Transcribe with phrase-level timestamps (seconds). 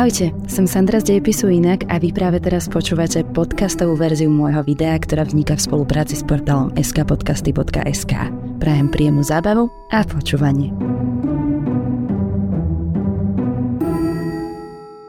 [0.00, 4.96] Ahojte, som Sandra z Dejepisu Inak a vy práve teraz počúvate podcastovú verziu môjho videa,
[4.96, 8.32] ktorá vzniká v spolupráci s portálom skpodcasty.sk.
[8.56, 10.72] Prajem príjemnú zábavu a počúvanie.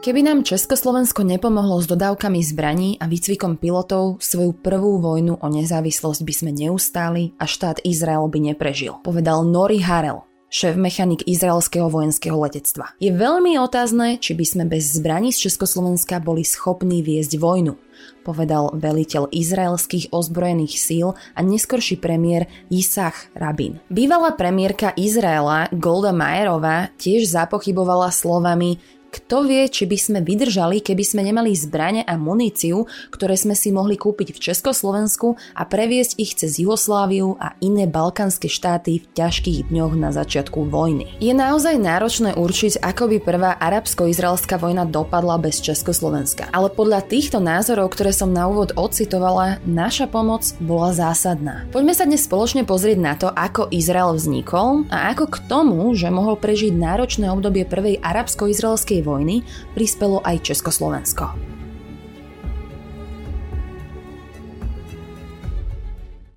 [0.04, 6.20] Keby nám Československo nepomohlo s dodávkami zbraní a výcvikom pilotov, svoju prvú vojnu o nezávislosť
[6.20, 12.92] by sme neustáli a štát Izrael by neprežil, povedal Nori Harel, šéf-mechanik izraelského vojenského letectva.
[13.00, 17.80] Je veľmi otázne, či by sme bez zbraní z Československa boli schopní viesť vojnu,
[18.20, 23.80] povedal veliteľ izraelských ozbrojených síl a neskorší premiér Isach Rabin.
[23.88, 28.76] Bývalá premiérka Izraela Golda Majerová tiež zapochybovala slovami
[29.12, 33.68] kto vie, či by sme vydržali, keby sme nemali zbrane a muníciu, ktoré sme si
[33.68, 39.68] mohli kúpiť v Československu a previesť ich cez Jugosláviu a iné balkánske štáty v ťažkých
[39.68, 41.12] dňoch na začiatku vojny.
[41.20, 46.48] Je naozaj náročné určiť, ako by prvá arabsko-izraelská vojna dopadla bez Československa.
[46.48, 51.68] Ale podľa týchto názorov, ktoré som na úvod ocitovala, naša pomoc bola zásadná.
[51.68, 56.08] Poďme sa dnes spoločne pozrieť na to, ako Izrael vznikol a ako k tomu, že
[56.08, 59.42] mohol prežiť náročné obdobie prvej arabsko-izraelskej vojny
[59.74, 61.51] prispelo aj Československo.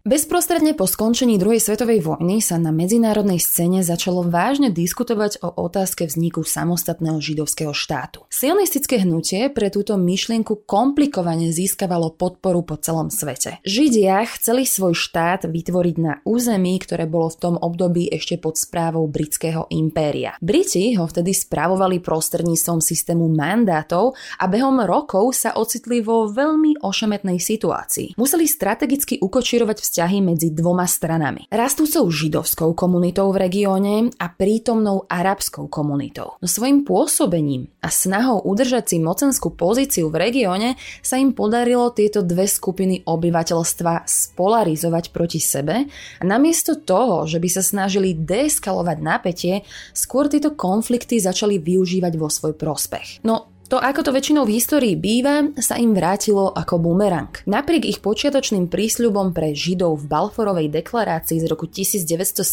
[0.06, 6.06] Bezprostredne po skončení druhej svetovej vojny sa na medzinárodnej scéne začalo vážne diskutovať o otázke
[6.06, 8.22] vzniku samostatného židovského štátu.
[8.30, 13.58] Sionistické hnutie pre túto myšlienku komplikovane získavalo podporu po celom svete.
[13.66, 19.10] Židia chceli svoj štát vytvoriť na území, ktoré bolo v tom období ešte pod správou
[19.10, 20.38] britského impéria.
[20.38, 27.42] Briti ho vtedy správovali prostredníctvom systému mandátov a behom rokov sa ocitli vo veľmi ošemetnej
[27.42, 28.14] situácii.
[28.22, 31.48] Museli strategicky ukočirovať vzťahy medzi dvoma stranami.
[31.48, 36.36] Rastúcou židovskou komunitou v regióne a prítomnou arabskou komunitou.
[36.44, 42.20] No svojim pôsobením a snahou udržať si mocenskú pozíciu v regióne sa im podarilo tieto
[42.20, 45.88] dve skupiny obyvateľstva spolarizovať proti sebe
[46.20, 49.64] a namiesto toho, že by sa snažili deeskalovať napätie,
[49.96, 53.24] skôr tieto konflikty začali využívať vo svoj prospech.
[53.24, 57.34] No to, ako to väčšinou v histórii býva, sa im vrátilo ako bumerang.
[57.50, 62.46] Napriek ich počiatočným prísľubom pre Židov v Balforovej deklarácii z roku 1917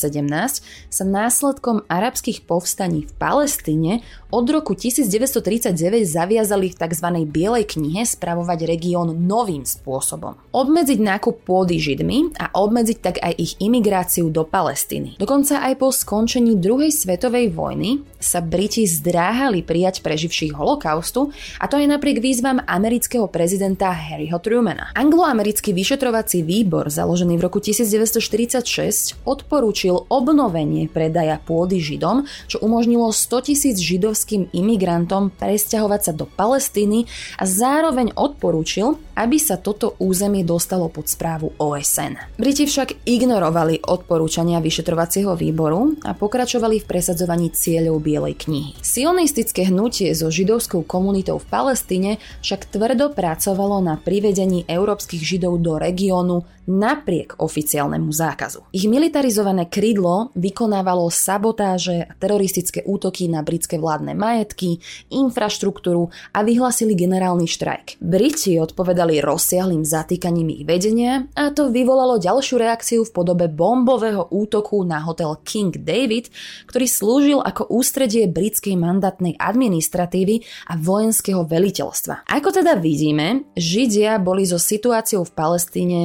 [0.89, 4.01] sa následkom arabských povstaní v Palestíne
[4.33, 5.77] od roku 1939
[6.09, 7.09] zaviazali v tzv.
[7.29, 10.41] Bielej knihe spravovať región novým spôsobom.
[10.57, 15.21] Obmedziť nákup pôdy Židmi a obmedziť tak aj ich imigráciu do Palestíny.
[15.21, 21.67] Dokonca aj po skončení druhej svetovej vojny sa Briti zdráhali prijať preživších holokaust holokaustu a
[21.67, 24.95] to aj napriek výzvam amerického prezidenta Harryho Trumana.
[24.95, 33.49] Angloamerický vyšetrovací výbor, založený v roku 1946, odporúčil obnovenie predaja pôdy Židom, čo umožnilo 100
[33.51, 40.87] tisíc židovským imigrantom presťahovať sa do Palestíny a zároveň odporúčil, aby sa toto územie dostalo
[40.89, 42.39] pod správu OSN.
[42.39, 48.73] Briti však ignorovali odporúčania vyšetrovacieho výboru a pokračovali v presadzovaní cieľov Bielej knihy.
[48.81, 55.81] Sionistické hnutie so židovskou komunitou v Palestíne však tvrdo pracovalo na privedení európskych židov do
[55.81, 58.67] regiónu napriek oficiálnemu zákazu.
[58.71, 64.79] Ich militarizované krídlo vykonávalo sabotáže a teroristické útoky na britské vládne majetky,
[65.11, 67.99] infraštruktúru a vyhlasili generálny štrajk.
[67.99, 74.83] Briti odpovedali rozsiahlým zatýkaním ich vedenia a to vyvolalo ďalšiu reakciu v podobe bombového útoku
[74.87, 76.31] na hotel King David,
[76.71, 82.29] ktorý slúžil ako ústredie britskej mandátnej administratívy a vojenského veliteľstva.
[82.31, 86.01] Ako teda vidíme, Židia boli so situáciou v Palestíne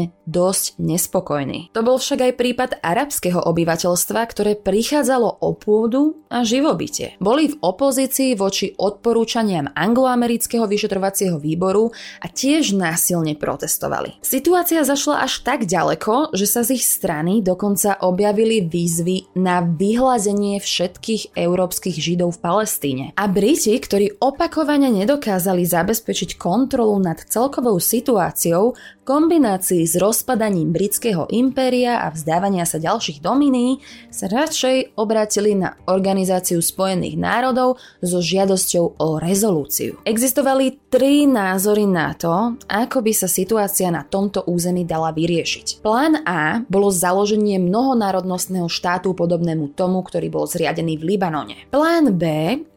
[0.47, 1.75] dosť nespokojní.
[1.75, 7.19] To bol však aj prípad arabského obyvateľstva, ktoré prichádzalo o pôdu a živobytie.
[7.19, 11.91] Boli v opozícii voči odporúčaniam angloamerického vyšetrovacieho výboru
[12.23, 14.23] a tiež násilne protestovali.
[14.23, 20.63] Situácia zašla až tak ďaleko, že sa z ich strany dokonca objavili výzvy na vyhlazenie
[20.63, 23.05] všetkých európskych židov v Palestíne.
[23.19, 28.77] A Briti, ktorí opakovane nedokázali zabezpečiť kontrolu nad celkovou situáciou,
[29.07, 29.95] kombinácii s
[30.37, 33.81] rozpadaním britského impéria a vzdávania sa ďalších dominí
[34.13, 39.97] sa radšej obrátili na Organizáciu spojených národov so žiadosťou o rezolúciu.
[40.05, 45.83] Existovali tri názory na to, ako by sa situácia na tomto území dala vyriešiť.
[45.83, 51.55] Plán A bolo založenie mnohonárodnostného štátu podobnému tomu, ktorý bol zriadený v Libanone.
[51.67, 52.23] Plán B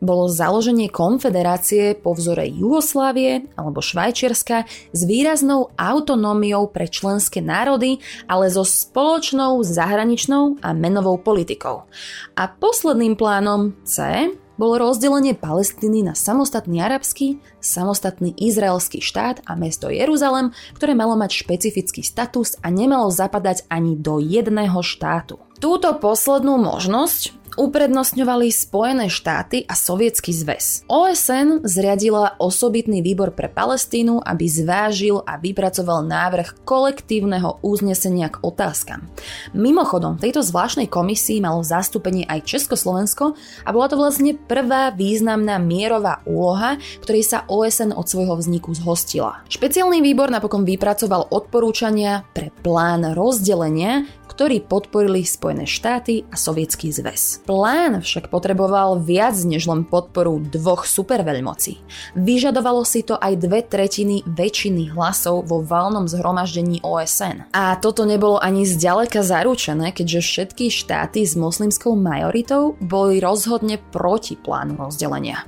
[0.03, 8.51] bolo založenie konfederácie po vzore Jugoslávie alebo Švajčiarska s výraznou autonómiou pre členské národy, ale
[8.51, 11.87] so spoločnou zahraničnou a menovou politikou.
[12.35, 14.27] A posledným plánom C
[14.61, 21.41] bolo rozdelenie Palestíny na samostatný arabský, samostatný izraelský štát a mesto Jeruzalem, ktoré malo mať
[21.41, 25.41] špecifický status a nemalo zapadať ani do jedného štátu.
[25.57, 30.87] Túto poslednú možnosť uprednostňovali Spojené štáty a Sovietsky zväz.
[30.87, 39.09] OSN zriadila osobitný výbor pre Palestínu, aby zvážil a vypracoval návrh kolektívneho uznesenia k otázkam.
[39.57, 45.59] Mimochodom, v tejto zvláštnej komisii malo zastúpenie aj Československo a bola to vlastne prvá významná
[45.59, 49.43] mierová úloha, ktorej sa OSN od svojho vzniku zhostila.
[49.49, 54.07] Špeciálny výbor napokon vypracoval odporúčania pre plán rozdelenia,
[54.41, 57.45] ktorý podporili Spojené štáty a Sovietský zväz.
[57.45, 61.77] Plán však potreboval viac než len podporu dvoch superveľmocí.
[62.17, 67.53] Vyžadovalo si to aj dve tretiny väčšiny hlasov vo valnom zhromaždení OSN.
[67.53, 74.41] A toto nebolo ani zďaleka zaručené, keďže všetky štáty s moslimskou majoritou boli rozhodne proti
[74.41, 75.45] plánu rozdelenia.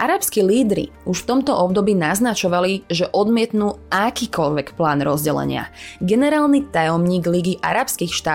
[0.00, 5.68] Arabskí lídry už v tomto období naznačovali, že odmietnú akýkoľvek plán rozdelenia.
[6.00, 8.28] Generálny tajomník Ligy arabských štátov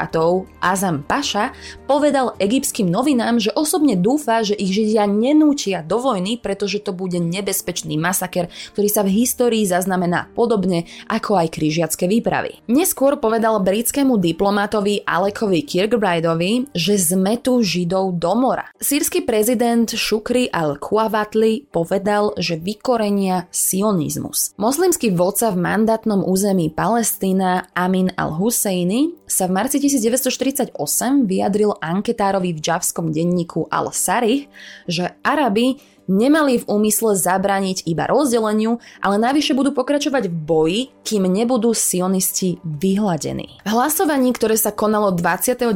[0.60, 1.56] Azam Paša
[1.88, 7.16] povedal egyptským novinám, že osobne dúfa, že ich Židia nenúčia do vojny, pretože to bude
[7.22, 12.66] nebezpečný masaker, ktorý sa v histórii zaznamená podobne ako aj križiacké výpravy.
[12.68, 18.68] Neskôr povedal britskému diplomatovi Alekovi Kirkbrideovi, že zmetú Židov do mora.
[18.82, 24.58] Sírsky prezident Shukri al-Kuavatli povedal, že vykorenia sionizmus.
[24.58, 30.75] Moslimský vodca v mandátnom území Palestína Amin al-Husseini sa v marci 1948
[31.25, 34.48] vyjadril anketárovi v džavskom denníku Al-Sarih,
[34.88, 41.25] že Arabi nemali v úmysle zabrániť iba rozdeleniu, ale navyše budú pokračovať v boji, kým
[41.25, 43.62] nebudú sionisti vyhladení.
[43.66, 45.74] V hlasovaní, ktoré sa konalo 29.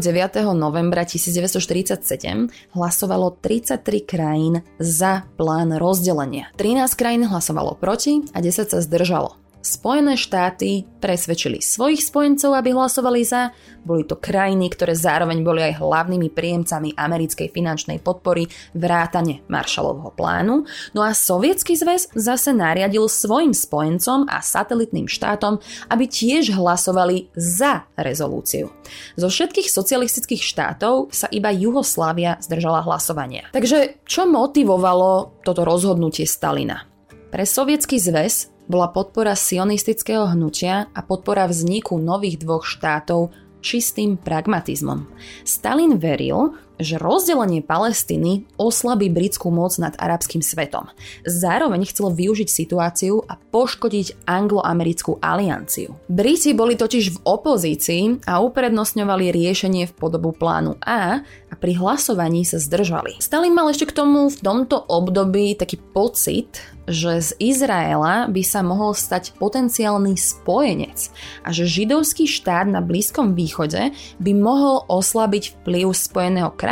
[0.53, 6.53] novembra 1947, hlasovalo 33 krajín za plán rozdelenia.
[6.57, 9.48] 13 krajín hlasovalo proti a 10 sa zdržalo.
[9.59, 13.51] Spojené štáty presvedčili svojich spojencov, aby hlasovali za.
[13.83, 20.63] Boli to krajiny, ktoré zároveň boli aj hlavnými príjemcami americkej finančnej podpory vrátane Marshallovho plánu.
[20.95, 25.59] No a Sovietsky zväz zase nariadil svojim spojencom a satelitným štátom,
[25.91, 28.71] aby tiež hlasovali za rezolúciu.
[29.19, 33.51] Zo všetkých socialistických štátov sa iba Juhoslávia zdržala hlasovania.
[33.51, 36.87] Takže čo motivovalo toto rozhodnutie Stalina?
[37.27, 43.33] Pre Sovietsky zväz bola podpora sionistického hnutia a podpora vzniku nových dvoch štátov
[43.65, 45.09] čistým pragmatizmom.
[45.43, 50.87] Stalin veril, že rozdelenie Palestíny oslabí britskú moc nad arabským svetom.
[51.27, 55.99] Zároveň chcel využiť situáciu a poškodiť anglo-americkú alianciu.
[56.07, 61.21] Briti boli totiž v opozícii a uprednostňovali riešenie v podobu plánu A
[61.51, 63.19] a pri hlasovaní sa zdržali.
[63.19, 68.65] Stalin mal ešte k tomu v tomto období taký pocit, že z Izraela by sa
[68.65, 71.13] mohol stať potenciálny spojenec
[71.45, 76.68] a že židovský štát na Blízkom východe by mohol oslabiť vplyv Spojeného kráľovstva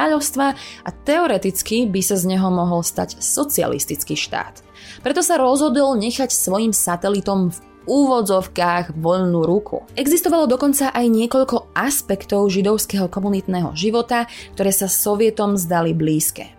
[0.86, 4.62] a teoreticky by sa z neho mohol stať socialistický štát.
[5.02, 7.58] Preto sa rozhodol nechať svojim satelitom v
[7.88, 9.88] úvodzovkách voľnú ruku.
[9.96, 16.54] Existovalo dokonca aj niekoľko aspektov židovského komunitného života, ktoré sa sovietom zdali blízke.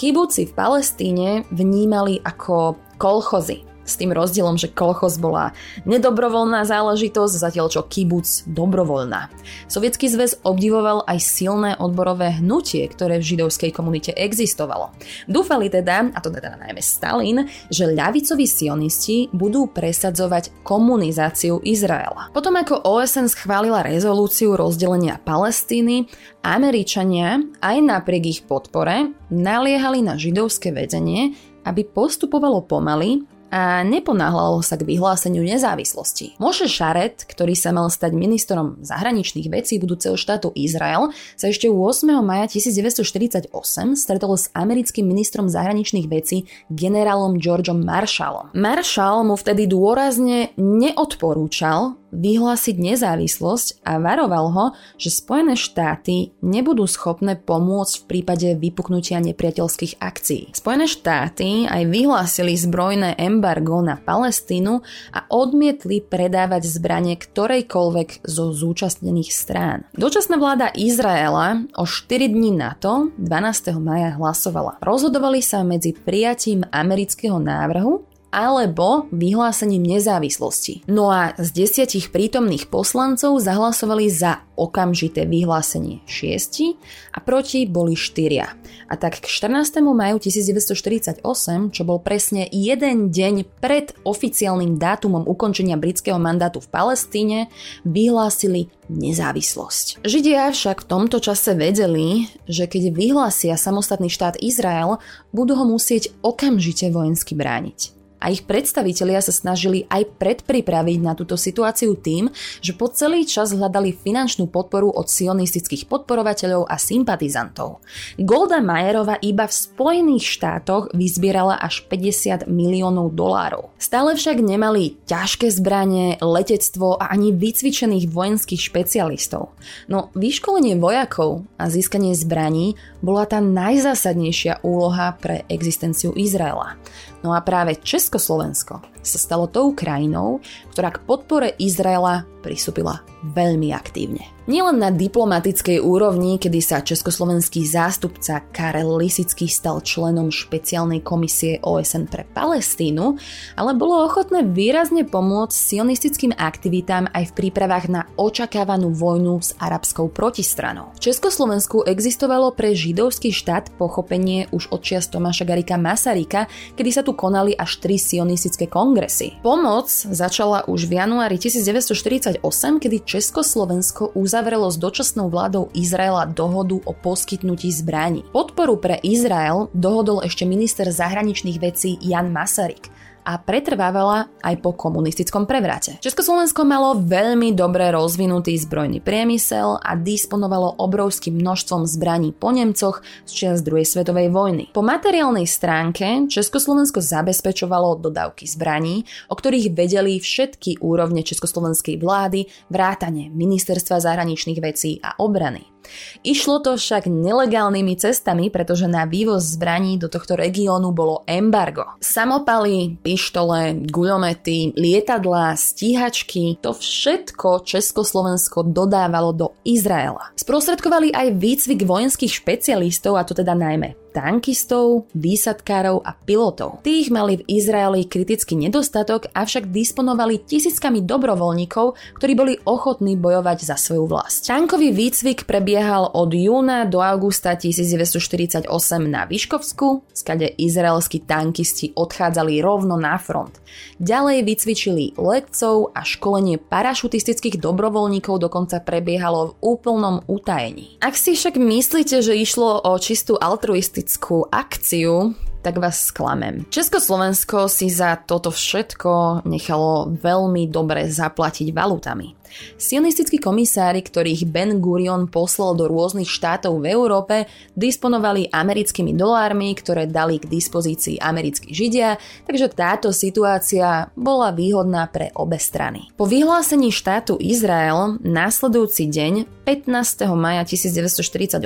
[0.00, 3.69] Kibuci v Palestíne vnímali ako kolchozy.
[3.90, 5.50] S tým rozdielom, že kolchoz bola
[5.82, 9.26] nedobrovoľná záležitosť, zatiaľ čo kibuc dobrovoľná.
[9.66, 14.94] Sovietský zväz obdivoval aj silné odborové hnutie, ktoré v židovskej komunite existovalo.
[15.26, 22.30] Dúfali teda, a to teda najmä Stalin, že ľavicoví sionisti budú presadzovať komunizáciu Izraela.
[22.30, 26.06] Potom ako OSN schválila rezolúciu rozdelenia Palestíny,
[26.46, 34.78] Američania aj napriek ich podpore naliehali na židovské vedenie, aby postupovalo pomaly a neponáhľalo sa
[34.78, 36.38] k vyhláseniu nezávislosti.
[36.38, 42.08] Moše Šaret, ktorý sa mal stať ministrom zahraničných vecí budúceho štátu Izrael, sa ešte 8.
[42.22, 43.50] maja 1948
[43.98, 48.54] stretol s americkým ministrom zahraničných vecí generálom Georgeom Marshallom.
[48.54, 54.66] Marshall mu vtedy dôrazne neodporúčal vyhlásiť nezávislosť a varoval ho,
[55.00, 60.54] že Spojené štáty nebudú schopné pomôcť v prípade vypuknutia nepriateľských akcií.
[60.54, 64.82] Spojené štáty aj vyhlásili zbrojné embargo na Palestínu
[65.14, 69.86] a odmietli predávať zbranie ktorejkoľvek zo zúčastnených strán.
[69.94, 73.78] Dočasná vláda Izraela o 4 dní na to, 12.
[73.80, 74.82] maja hlasovala.
[74.82, 80.86] Rozhodovali sa medzi prijatím amerického návrhu alebo vyhlásením nezávislosti.
[80.86, 86.78] No a z desiatich prítomných poslancov zahlasovali za okamžité vyhlásenie 6
[87.16, 88.90] a proti boli 4.
[88.90, 89.82] A tak k 14.
[89.82, 91.22] maju 1948,
[91.70, 97.38] čo bol presne jeden deň pred oficiálnym dátumom ukončenia britského mandátu v Palestíne,
[97.86, 100.02] vyhlásili nezávislosť.
[100.02, 104.98] Židia však v tomto čase vedeli, že keď vyhlásia samostatný štát Izrael,
[105.30, 111.40] budú ho musieť okamžite vojensky brániť a ich predstavitelia sa snažili aj predpripraviť na túto
[111.40, 112.28] situáciu tým,
[112.60, 117.80] že po celý čas hľadali finančnú podporu od sionistických podporovateľov a sympatizantov.
[118.20, 123.72] Golda Majerova iba v Spojených štátoch vyzbierala až 50 miliónov dolárov.
[123.80, 129.56] Stále však nemali ťažké zbranie, letectvo a ani vycvičených vojenských špecialistov.
[129.88, 136.76] No vyškolenie vojakov a získanie zbraní bola tá najzásadnejšia úloha pre existenciu Izraela.
[137.20, 140.40] No a práve Československo sa stalo tou krajinou,
[140.72, 144.40] ktorá k podpore Izraela pristúpila veľmi aktívne.
[144.50, 152.10] Nielen na diplomatickej úrovni, kedy sa československý zástupca Karel Lisický stal členom špeciálnej komisie OSN
[152.10, 153.14] pre Palestínu,
[153.54, 160.10] ale bolo ochotné výrazne pomôcť sionistickým aktivitám aj v prípravách na očakávanú vojnu s arabskou
[160.10, 160.90] protistranou.
[160.98, 167.06] V Československu existovalo pre židovský štát pochopenie už od čias Tomáša Garika Masaryka, kedy sa
[167.06, 169.38] tu konali až tri sionistické kongresy.
[169.46, 172.42] Pomoc začala už v januári 1948,
[172.82, 178.22] kedy Československo uzavrelo s dočasnou vládou Izraela dohodu o poskytnutí zbraní.
[178.30, 185.44] Podporu pre Izrael dohodol ešte minister zahraničných vecí Jan Masaryk a pretrvávala aj po komunistickom
[185.44, 185.98] prevrate.
[186.00, 193.30] Československo malo veľmi dobre rozvinutý zbrojný priemysel a disponovalo obrovským množstvom zbraní po Nemcoch z
[193.30, 194.64] čias druhej svetovej vojny.
[194.72, 203.28] Po materiálnej stránke Československo zabezpečovalo dodávky zbraní, o ktorých vedeli všetky úrovne československej vlády, vrátane
[203.32, 205.79] ministerstva zahraničných vecí a obrany.
[206.20, 211.96] Išlo to však nelegálnymi cestami, pretože na vývoz zbraní do tohto regiónu bolo embargo.
[212.00, 220.32] Samopaly, pištole, guľomety, lietadlá, stíhačky, to všetko Československo dodávalo do Izraela.
[220.36, 226.82] Sprostredkovali aj výcvik vojenských špecialistov, a to teda najmä tankistov, výsadkárov a pilotov.
[226.82, 233.76] Tých mali v Izraeli kritický nedostatok, avšak disponovali tisíckami dobrovoľníkov, ktorí boli ochotní bojovať za
[233.78, 234.50] svoju vlast.
[234.50, 238.66] Tankový výcvik prebiehal od júna do augusta 1948
[239.06, 243.62] na Vyškovsku, skade izraelskí tankisti odchádzali rovno na front.
[244.02, 250.98] Ďalej vycvičili letcov a školenie parašutistických dobrovoľníkov dokonca prebiehalo v úplnom utajení.
[250.98, 256.64] Ak si však myslíte, že išlo o čistú altruistickú teroristickú akciu, tak vás sklamem.
[256.72, 262.39] Československo si za toto všetko nechalo veľmi dobre zaplatiť valutami.
[262.76, 267.36] Sionistickí komisári, ktorých Ben Gurion poslal do rôznych štátov v Európe,
[267.74, 275.30] disponovali americkými dolármi, ktoré dali k dispozícii americkí židia, takže táto situácia bola výhodná pre
[275.36, 276.10] obe strany.
[276.18, 280.26] Po vyhlásení štátu Izrael následujúci deň 15.
[280.34, 281.62] maja 1948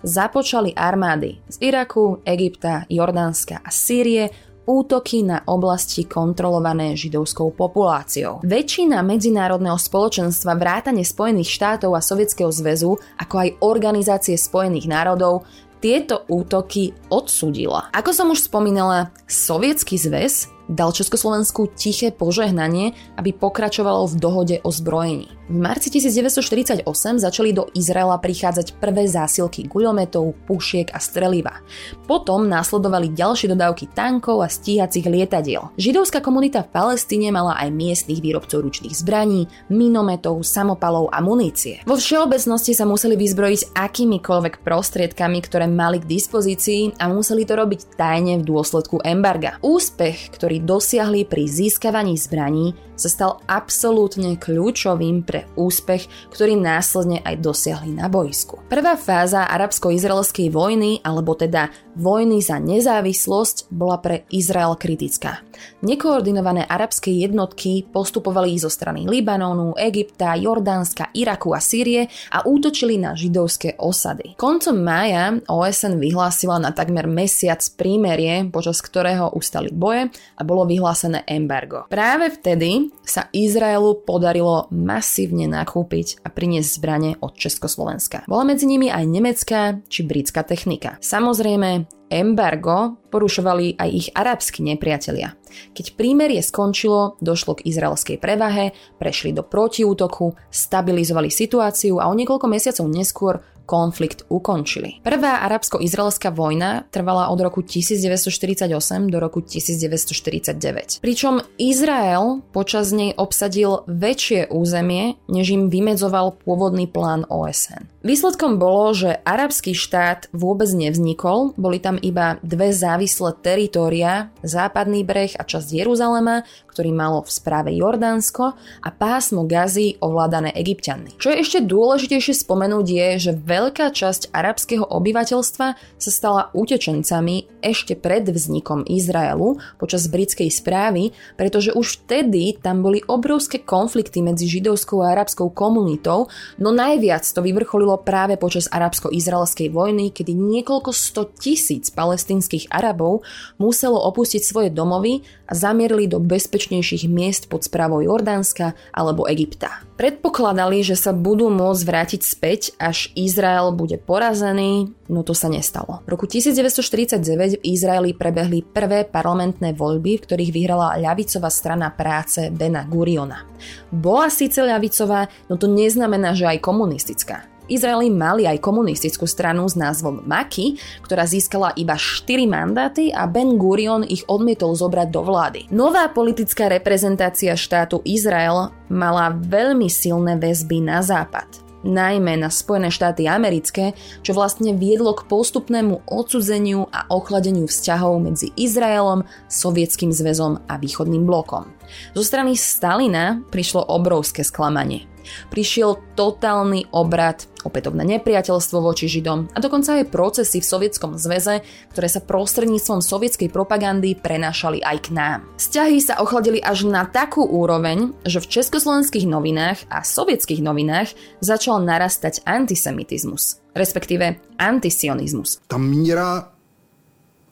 [0.00, 8.44] započali armády z Iraku, Egypta, Jordánska a Sýrie útoky na oblasti kontrolované židovskou populáciou.
[8.44, 15.48] Väčšina medzinárodného spoločenstva vrátane Spojených štátov a Sovietskeho zväzu, ako aj Organizácie Spojených národov,
[15.80, 17.88] tieto útoky odsudila.
[17.96, 24.70] Ako som už spomínala, Sovietsky zväz dal Československu tiché požehnanie, aby pokračovalo v dohode o
[24.70, 25.39] zbrojení.
[25.50, 26.86] V marci 1948
[27.18, 31.58] začali do Izraela prichádzať prvé zásilky guľometov, pušiek a streliva.
[32.06, 35.74] Potom následovali ďalšie dodávky tankov a stíhacích lietadiel.
[35.74, 41.82] Židovská komunita v Palestíne mala aj miestnych výrobcov ručných zbraní, minometov, samopalov a munície.
[41.82, 47.98] Vo všeobecnosti sa museli vyzbrojiť akýmikoľvek prostriedkami, ktoré mali k dispozícii a museli to robiť
[47.98, 49.58] tajne v dôsledku embarga.
[49.66, 57.40] Úspech, ktorý dosiahli pri získavaní zbraní, sa stal absolútne kľúčovým pre úspech, ktorý následne aj
[57.40, 58.60] dosiahli na boisku.
[58.66, 61.68] Prvá fáza arabsko-izraelskej vojny, alebo teda
[62.00, 65.44] vojny za nezávislosť, bola pre Izrael kritická.
[65.84, 73.12] Nekoordinované arabské jednotky postupovali zo strany Libanonu, Egypta, Jordánska, Iraku a Sýrie a útočili na
[73.12, 74.40] židovské osady.
[74.40, 80.08] Koncom mája OSN vyhlásila na takmer mesiac prímerie, počas ktorého ustali boje
[80.40, 81.84] a bolo vyhlásené embargo.
[81.92, 88.24] Práve vtedy sa Izraelu podarilo masívne nakúpiť a priniesť zbranie od Československa.
[88.24, 89.60] Bola medzi nimi aj nemecká
[89.92, 90.96] či britská technika.
[91.02, 95.38] Samozrejme, embargo porušovali aj ich arabskí nepriatelia.
[95.72, 102.46] Keď prímerie skončilo, došlo k izraelskej prevahe, prešli do protiútoku, stabilizovali situáciu a o niekoľko
[102.50, 103.34] mesiacov neskôr
[103.70, 104.98] konflikt ukončili.
[105.06, 108.66] Prvá arabsko-izraelská vojna trvala od roku 1948
[109.06, 110.98] do roku 1949.
[110.98, 117.86] Pričom Izrael počas nej obsadil väčšie územie, než im vymedzoval pôvodný plán OSN.
[118.00, 125.36] Výsledkom bolo, že arabský štát vôbec nevznikol, boli tam iba dve závislé teritória, západný breh
[125.36, 131.20] a časť Jeruzalema, ktorý malo v správe Jordánsko a pásmo Gazy ovládané egyptianmi.
[131.20, 137.92] Čo je ešte dôležitejšie spomenúť je, že veľká časť arabského obyvateľstva sa stala utečencami ešte
[137.92, 145.04] pred vznikom Izraelu počas britskej správy, pretože už vtedy tam boli obrovské konflikty medzi židovskou
[145.04, 151.92] a arabskou komunitou, no najviac to vyvrcholilo práve počas arabsko-izraelskej vojny, kedy niekoľko sto tisíc
[151.92, 153.20] palestinských Arabov
[153.60, 159.82] muselo opustiť svoje domovy zamierili do bezpečnejších miest pod správou Jordánska alebo Egypta.
[160.00, 166.00] Predpokladali, že sa budú môcť vrátiť späť, až Izrael bude porazený, no to sa nestalo.
[166.08, 172.48] V roku 1949 v Izraeli prebehli prvé parlamentné voľby, v ktorých vyhrala ľavicová strana práce
[172.48, 173.44] Bena Guriona.
[173.92, 177.59] Bola síce ľavicová, no to neznamená, že aj komunistická.
[177.70, 183.54] Izraeli mali aj komunistickú stranu s názvom Maki, ktorá získala iba 4 mandáty a Ben
[183.54, 185.60] Gurion ich odmietol zobrať do vlády.
[185.70, 193.24] Nová politická reprezentácia štátu Izrael mala veľmi silné väzby na západ najmä na Spojené štáty
[193.24, 200.74] americké, čo vlastne viedlo k postupnému odsudzeniu a ochladeniu vzťahov medzi Izraelom, Sovietským zväzom a
[200.76, 201.72] východným blokom.
[202.12, 205.09] Zo strany Stalina prišlo obrovské sklamanie.
[205.48, 211.60] Prišiel totálny obrad, opätovné nepriateľstvo voči Židom a dokonca aj procesy v Sovietskom zväze,
[211.92, 215.40] ktoré sa prostredníctvom sovietskej propagandy prenášali aj k nám.
[215.60, 221.12] Vzťahy sa ochladili až na takú úroveň, že v československých novinách a sovietských novinách
[221.44, 225.60] začal narastať antisemitizmus, respektíve antisionizmus.
[225.68, 226.52] Ta míra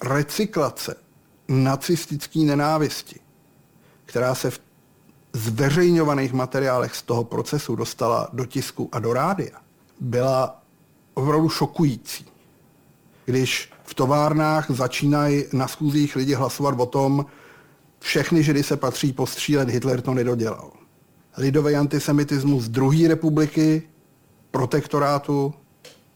[0.01, 0.97] recyklace
[1.49, 3.21] nacistické nenávisti,
[4.05, 4.68] která se v
[5.39, 9.59] zveřejňovaných materiálech z toho procesu dostala do tisku a do rádia,
[10.01, 10.63] byla
[11.15, 12.27] opravdu šokující.
[13.25, 17.27] Když v továrnách začínají na schůzích lidi hlasovat o tom,
[17.99, 20.71] všechny židy se patří postřílet, Hitler to nedodělal.
[21.37, 23.83] Lidový antisemitismus druhé republiky,
[24.51, 25.55] protektorátu,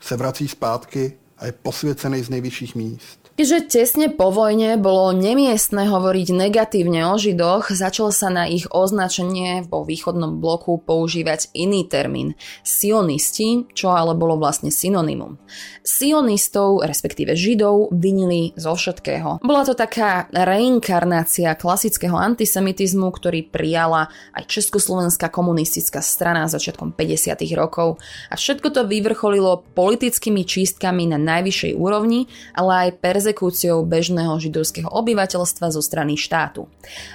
[0.00, 3.21] se vrací zpátky a je posvěcený z nejvyšších míst.
[3.32, 9.64] Keďže tesne po vojne bolo nemiestne hovoriť negatívne o Židoch, začal sa na ich označenie
[9.64, 15.40] vo východnom bloku používať iný termín– sionisti, čo ale bolo vlastne synonymum.
[15.80, 19.40] Sionistov, respektíve Židov, vinili zo všetkého.
[19.40, 27.32] Bola to taká reinkarnácia klasického antisemitizmu, ktorý prijala aj Československá komunistická strana začiatkom 50.
[27.56, 27.96] rokov
[28.28, 35.70] a všetko to vyvrcholilo politickými čistkami na najvyššej úrovni, ale aj perzekúciou bežného židovského obyvateľstva
[35.70, 36.66] zo strany štátu.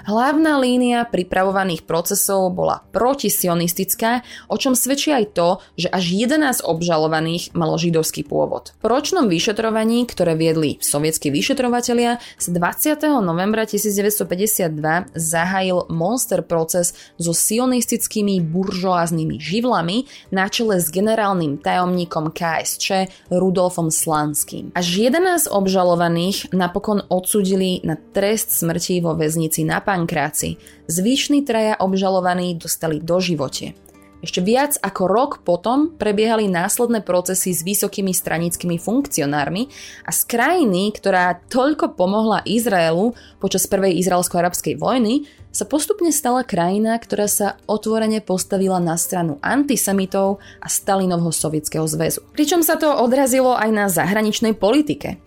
[0.08, 7.52] Hlavná línia pripravovaných procesov bola protisionistická, o čom svedčí aj to, že až 11 obžalovaných
[7.52, 8.72] malo židovský pôvod.
[8.80, 13.04] Po ročnom vyšetrovaní, ktoré viedli sovietskí vyšetrovatelia, sa 20.
[13.20, 23.12] novembra 1952 zahájil monster proces so sionistickými buržoáznymi živlami na čele s generálnym tajomníkom KSČ
[23.28, 24.72] Rudolfom Slanským.
[24.72, 30.62] Až 11 obžalovaných obžalovaných napokon odsudili na trest smrti vo väznici na Pankráci.
[30.86, 33.74] Zvyšní traja obžalovaní dostali do živote.
[34.22, 39.70] Ešte viac ako rok potom prebiehali následné procesy s vysokými stranickými funkcionármi
[40.06, 46.98] a z krajiny, ktorá toľko pomohla Izraelu počas prvej izraelsko-arabskej vojny, sa postupne stala krajina,
[46.98, 52.22] ktorá sa otvorene postavila na stranu antisemitov a Stalinovho sovietskeho zväzu.
[52.34, 55.18] Pričom sa to odrazilo aj na zahraničnej politike.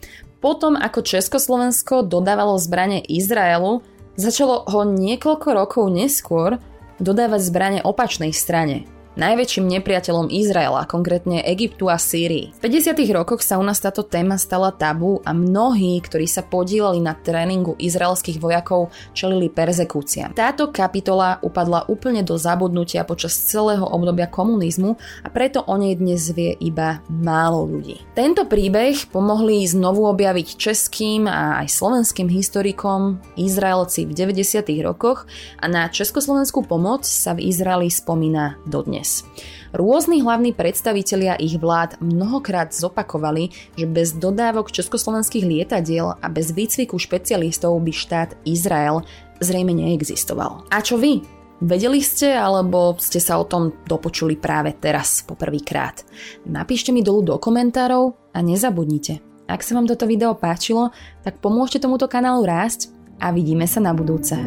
[0.40, 3.84] Potom, ako Československo dodávalo zbranie Izraelu,
[4.16, 6.56] začalo ho niekoľko rokov neskôr
[6.96, 8.88] dodávať zbranie opačnej strane,
[9.20, 12.56] najväčším nepriateľom Izraela, konkrétne Egyptu a Sýrii.
[12.56, 12.96] V 50.
[13.12, 17.76] rokoch sa u nás táto téma stala tabu a mnohí, ktorí sa podielali na tréningu
[17.76, 20.32] izraelských vojakov, čelili perzekúciám.
[20.32, 26.32] Táto kapitola upadla úplne do zabudnutia počas celého obdobia komunizmu a preto o nej dnes
[26.32, 28.00] vie iba málo ľudí.
[28.16, 34.64] Tento príbeh pomohli znovu objaviť českým a aj slovenským historikom Izraelci v 90.
[34.80, 35.28] rokoch
[35.60, 39.09] a na československú pomoc sa v Izraeli spomína dodnes.
[39.10, 39.26] Dodnes.
[39.70, 46.98] Rôzni hlavní predstavitelia ich vlád mnohokrát zopakovali, že bez dodávok československých lietadiel a bez výcviku
[46.98, 49.06] špecialistov by štát Izrael
[49.38, 50.66] zrejme neexistoval.
[50.74, 51.22] A čo vy?
[51.60, 56.02] Vedeli ste, alebo ste sa o tom dopočuli práve teraz, poprvýkrát?
[56.48, 59.22] Napíšte mi dolu do komentárov a nezabudnite.
[59.46, 60.90] Ak sa vám toto video páčilo,
[61.22, 64.40] tak pomôžte tomuto kanálu rásť a vidíme sa na budúce.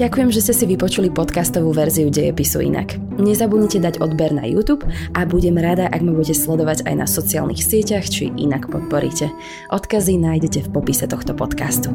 [0.00, 2.96] Ďakujem, že ste si vypočuli podcastovú verziu Dejepisu inak.
[3.20, 7.60] Nezabudnite dať odber na YouTube a budem rada, ak ma budete sledovať aj na sociálnych
[7.60, 9.28] sieťach, či inak podporíte.
[9.68, 11.92] Odkazy nájdete v popise tohto podcastu.